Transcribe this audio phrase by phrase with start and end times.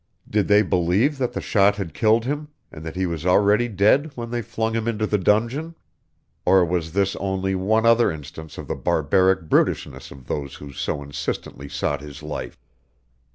[0.27, 4.31] Did they believe that the shot had killed him, that he was already dead when
[4.31, 5.75] they flung him into the dungeon?
[6.43, 11.03] Or was this only one other instance of the barbaric brutishness of those who so
[11.03, 12.57] insistently sought his life?